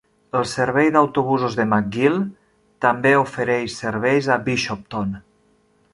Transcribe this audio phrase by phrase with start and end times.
[0.37, 2.17] El servei d'autobusos de McGill
[2.87, 5.17] també ofereix serveis a Bishopton.